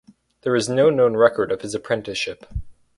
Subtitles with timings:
[0.41, 2.47] There is no known record of his apprenticeship.